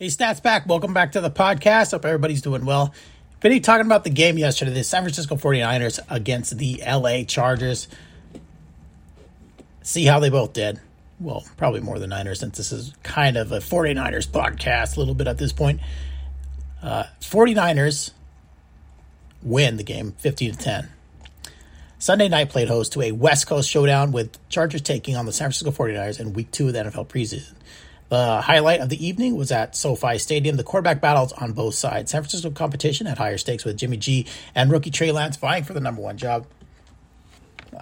[0.00, 0.66] Hey, Stats Back.
[0.66, 1.90] Welcome back to the podcast.
[1.90, 2.94] Hope everybody's doing well.
[3.42, 7.86] Vinny talking about the game yesterday, the San Francisco 49ers against the LA Chargers.
[9.82, 10.80] See how they both did.
[11.20, 15.12] Well, probably more than Niners since this is kind of a 49ers podcast a little
[15.12, 15.80] bit at this point.
[16.82, 18.12] Uh, 49ers
[19.42, 20.88] win the game 50 to 10.
[21.98, 25.52] Sunday night played host to a West Coast showdown with Chargers taking on the San
[25.52, 27.52] Francisco 49ers in week two of the NFL preseason.
[28.10, 30.56] The highlight of the evening was at SoFi Stadium.
[30.56, 32.10] The quarterback battles on both sides.
[32.10, 35.74] San Francisco competition had higher stakes with Jimmy G and rookie Trey Lance vying for
[35.74, 36.44] the number one job.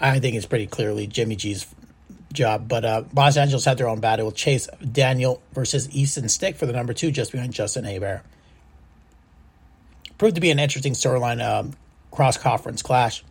[0.00, 1.64] I think it's pretty clearly Jimmy G's
[2.32, 6.56] job, but uh, Los Angeles had their own battle with Chase Daniel versus Easton Stick
[6.56, 8.22] for the number two, just behind Justin Herbert.
[10.18, 11.74] Proved to be an interesting storyline um,
[12.10, 13.22] cross conference clash.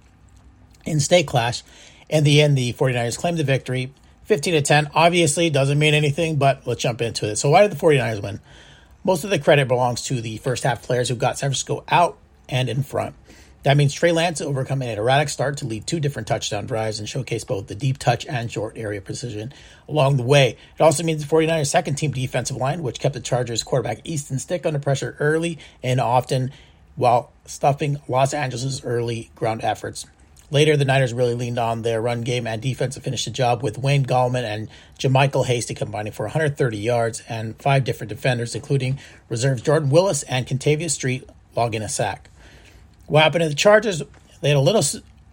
[0.86, 1.62] In state clash,
[2.08, 3.92] in the end, the 49ers claimed the victory
[4.26, 7.38] 15 to 10 obviously doesn't mean anything, but let's jump into it.
[7.38, 8.40] So, why did the 49ers win?
[9.04, 12.18] Most of the credit belongs to the first half players who got San Francisco out
[12.50, 13.16] and in front.
[13.62, 17.10] That means Trey Lance overcoming an erratic start to lead two different touchdown drives and
[17.10, 19.54] showcase both the deep touch and short area precision
[19.90, 20.58] along the way.
[20.78, 24.38] It also means the 49ers' second team defensive line, which kept the Chargers quarterback Easton
[24.38, 26.52] Stick under pressure early and often
[26.96, 30.06] while stuffing Los Angeles' early ground efforts.
[30.52, 33.64] Later, the Niners really leaned on their run game and defense to finish the job
[33.64, 39.00] with Wayne Gallman and JaMycal Hasty combining for 130 yards and five different defenders, including
[39.28, 42.30] reserves Jordan Willis and Kentavius Street, logging a sack.
[43.08, 44.04] What happened to the Chargers?
[44.42, 44.84] They had a little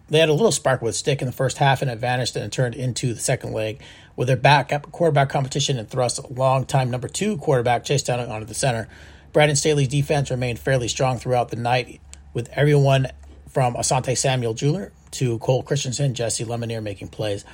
[0.09, 2.45] they had a little spark with stick in the first half and it vanished and
[2.45, 3.81] it turned into the second leg
[4.15, 8.45] with their backup quarterback competition and thrust a long-time number two quarterback Chase Down onto
[8.45, 8.87] the center.
[9.31, 11.99] Brandon Staley's defense remained fairly strong throughout the night,
[12.33, 13.07] with everyone
[13.53, 17.45] from Asante Samuel Jr to Cole Christensen, Jesse Lemonier making plays.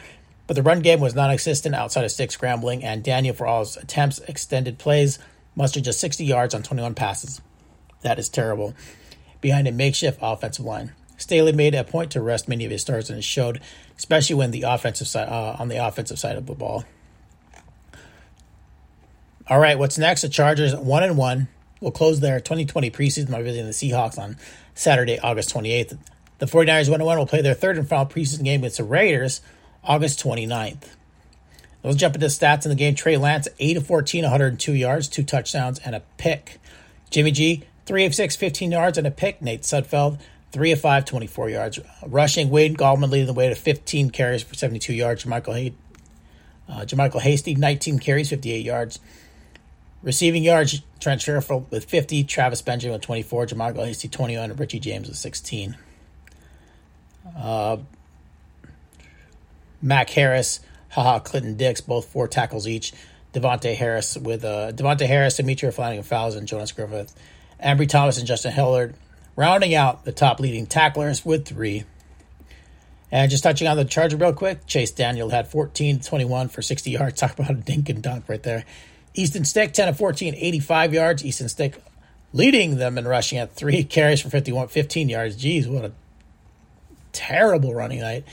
[0.48, 3.60] But the run game was non existent outside of stick scrambling, and Daniel, for all
[3.60, 5.20] his attempts, extended plays,
[5.56, 7.42] mustered just 60 yards on 21 passes.
[8.02, 8.74] That is terrible.
[9.42, 10.94] Behind a makeshift offensive line.
[11.18, 13.62] Staley made a point to rest many of his stars, and it showed,
[13.98, 16.86] especially when the offensive side uh, on the offensive side of the ball.
[19.48, 20.22] All right, what's next?
[20.22, 21.50] The Chargers one and one
[21.80, 24.38] will close their 2020 preseason by visiting the Seahawks on
[24.76, 25.98] Saturday, August 28th.
[26.40, 29.42] The 49ers 1 1 will play their third and final preseason game against the Raiders
[29.84, 30.84] August 29th.
[31.84, 32.96] Let's jump into stats in the game.
[32.96, 36.60] Trey Lance, 8 of 14, 102 yards, two touchdowns, and a pick.
[37.10, 39.42] Jimmy G, 3 of 6, 15 yards, and a pick.
[39.42, 40.20] Nate Sudfeld,
[40.52, 41.80] 3 of 5, 24 yards.
[42.06, 45.24] Rushing, Wayne Gallman leading the way to 15 carries for 72 yards.
[45.24, 45.74] JaMycal, Hay-
[46.68, 49.00] uh, JaMycal Hasty, 19 carries, 58 yards.
[50.02, 54.80] Receiving yards, Trent Sherfield with 50, Travis Benjamin with 24, JaMycal Hasty 21, and Richie
[54.80, 55.78] James with 16.
[57.38, 57.78] Uh,
[59.82, 60.62] Mac Harris,
[60.92, 62.94] Ha Ha, Clinton Dix, both four tackles each.
[63.34, 67.14] Devontae Harris with uh, Devontae Harris, Demetria Flannigan Fowles, and Jonas Griffith.
[67.64, 68.96] Ambry Thomas and Justin Hilliard
[69.36, 71.84] rounding out the top leading tacklers with three.
[73.12, 76.92] And just touching on the Charger real quick, Chase Daniel had 14 21 for 60
[76.92, 77.20] yards.
[77.20, 78.66] Talk about a dink and dunk right there.
[79.20, 81.26] Easton Stick, 10 of 14, 85 yards.
[81.26, 81.82] Easton Stick
[82.34, 85.36] leading them in rushing at three carries for 51, 15 yards.
[85.36, 85.92] Geez, what a
[87.12, 88.24] terrible running night.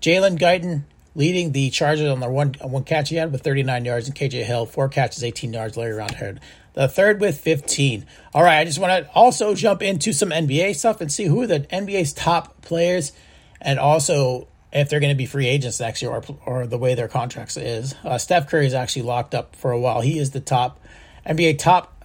[0.00, 0.82] Jalen Guyton
[1.14, 4.44] leading the Chargers on their one one catch he had with 39 yards, and KJ
[4.44, 5.76] Hill four catches, 18 yards.
[5.76, 6.38] Larry Rountree
[6.74, 8.04] the third with 15.
[8.34, 11.46] All right, I just want to also jump into some NBA stuff and see who
[11.46, 13.12] the NBA's top players,
[13.60, 16.94] and also if they're going to be free agents next year or, or the way
[16.94, 17.94] their contracts is.
[18.04, 20.00] Uh, Steph Curry is actually locked up for a while.
[20.00, 20.80] He is the top
[21.26, 22.04] NBA top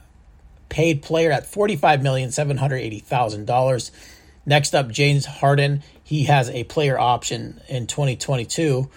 [0.70, 3.92] paid player at forty-five million seven hundred eighty thousand dollars.
[4.46, 5.84] Next up, James Harden.
[6.04, 8.90] He has a player option in 2022.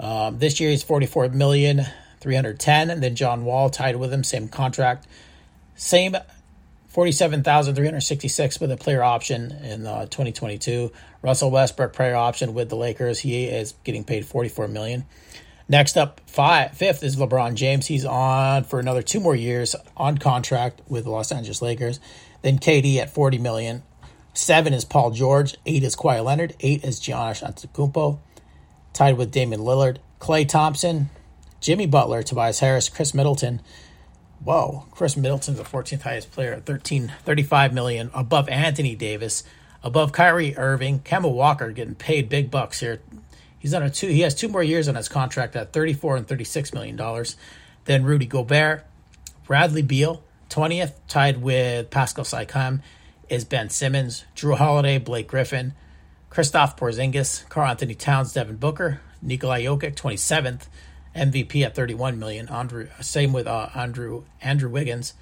[0.00, 1.86] Um, this year he's 44 million
[2.20, 5.06] 310, and then John Wall tied with him, same contract,
[5.76, 6.16] same
[6.96, 10.90] 47,366 with a player option in uh, 2022.
[11.20, 13.18] Russell Westbrook player option with the Lakers.
[13.18, 15.04] He is getting paid 44 million.
[15.68, 17.86] Next up, five, fifth is LeBron James.
[17.86, 22.00] He's on for another two more years on contract with the Los Angeles Lakers.
[22.40, 23.82] Then KD at 40 million.
[24.32, 25.54] Seven is Paul George.
[25.66, 26.54] Eight is Kawhi Leonard.
[26.60, 28.20] Eight is Giannis Antetokounmpo,
[28.94, 29.98] tied with Damian Lillard.
[30.18, 31.10] Klay Thompson,
[31.60, 33.60] Jimmy Butler, Tobias Harris, Khris Middleton.
[34.44, 39.42] Whoa, Khris Middleton's the 14th highest player at 13, 35 million, above Anthony Davis,
[39.82, 43.00] above Kyrie Irving, Kemba Walker getting paid big bucks here.
[43.58, 44.06] He's on a two.
[44.08, 47.36] He has two more years on his contract at 34 and 36 million dollars.
[47.86, 48.84] Then Rudy Gobert,
[49.46, 52.80] Bradley Beal, 20th, tied with Pascal Siakam
[53.28, 55.72] is Ben Simmons, Jrue Holiday, Blake Griffin,
[56.30, 60.66] Kristaps Porzingis, Karl Anthony Towns, Devin Booker, Nikolai Jokic, 27th,
[61.16, 62.48] MVP at 31 million.
[62.48, 65.14] Andrew, same with uh, Andrew Andrew Wiggins.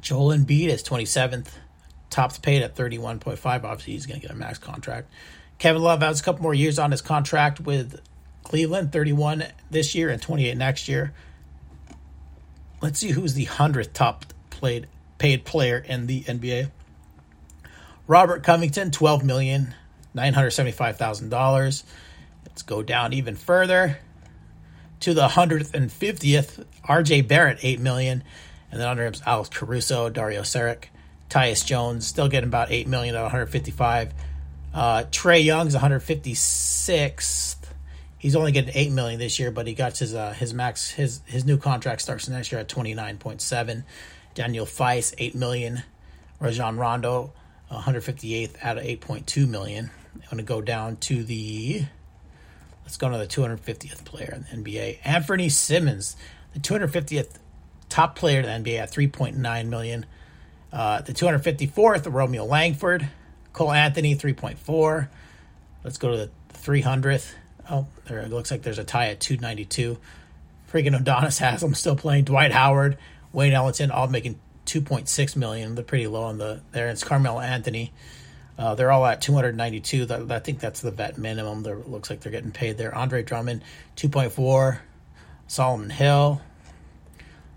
[0.00, 1.48] Joel Embiid is 27th,
[2.10, 3.46] tops paid at 31.5.
[3.64, 5.10] Obviously, he's going to get a max contract.
[5.58, 8.00] Kevin Love has a couple more years on his contract with
[8.44, 11.12] Cleveland, 31 this year and 28 next year.
[12.80, 14.86] Let's see who's the 100th top played
[15.18, 16.70] paid player in the NBA.
[18.06, 19.74] Robert Covington, twelve million
[20.14, 21.84] nine hundred seventy-five thousand dollars.
[22.46, 23.98] Let's go down even further
[25.00, 26.64] to the hundredth and fiftieth.
[26.84, 27.22] R.J.
[27.22, 28.22] Barrett, eight million,
[28.70, 30.84] and then under him is Alex Caruso, Dario Saric,
[31.28, 34.12] Tyus Jones, still getting about eight million at one hundred fifty-five.
[34.72, 37.74] Uh, Trae Young's one hundred fifty-sixth.
[38.18, 41.20] He's only getting eight million this year, but he got his uh, his max his
[41.26, 43.84] his new contract starts next year at twenty-nine point seven.
[44.34, 45.82] Daniel Theis, eight million.
[46.40, 47.32] Rajon Rondo,
[47.70, 49.90] 158th out of 8.2 million.
[50.14, 51.84] I'm going to go down to the
[52.88, 55.00] let's go to the 250th player in the NBA.
[55.04, 56.16] Anthony Simmons,
[56.54, 57.34] the 250th
[57.90, 60.06] top player in the NBA at 3.9 million.
[60.72, 63.06] Uh, the 254th, Romeo Langford,
[63.52, 65.08] Cole Anthony, 3.4.
[65.84, 67.34] Let's go to the 300th.
[67.70, 69.98] Oh, there it looks like there's a tie at 292.
[70.72, 72.24] Freaking Udonis Haslem still playing.
[72.24, 72.96] Dwight Howard,
[73.34, 75.74] Wayne Ellington, all making 2.6 million.
[75.74, 76.88] They're pretty low on the there.
[76.88, 77.92] It's Carmelo Anthony.
[78.58, 80.06] Uh, they're all at 292.
[80.06, 81.62] That, I think that's the vet minimum.
[81.62, 82.92] There looks like they're getting paid there.
[82.94, 83.62] Andre Drummond,
[83.96, 84.80] 2.4.
[85.46, 86.42] Solomon Hill.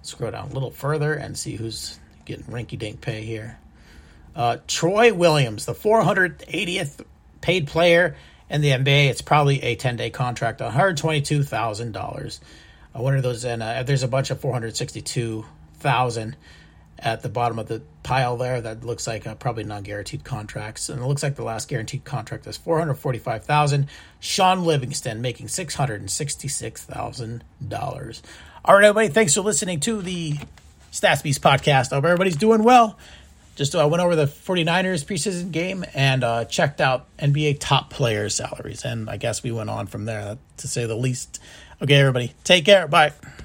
[0.04, 3.60] Scroll down a little further and see who's getting rinky dink pay here.
[4.36, 7.04] Uh, Troy Williams, the 480th
[7.42, 8.16] paid player
[8.50, 9.10] in the NBA.
[9.10, 12.40] It's probably a 10 day contract, $122,000.
[12.94, 16.36] I wonder those, and uh, there's a bunch of 462,000
[17.02, 20.90] at the bottom of the pile there that looks like uh, probably non-guaranteed contracts.
[20.90, 23.88] And it looks like the last guaranteed contract is 445,000
[24.20, 28.22] Sean livingston making $666000
[28.64, 30.36] all right everybody thanks for listening to the
[30.92, 31.92] stats beast podcast.
[31.92, 32.98] I hope everybody's doing well.
[33.56, 38.36] Just uh, went over the 49ers preseason game and uh, checked out nba top players
[38.36, 38.86] salaries.
[38.86, 41.40] And i guess we went on from there to say the least.
[41.82, 42.88] Okay everybody take care.
[42.88, 43.14] Bye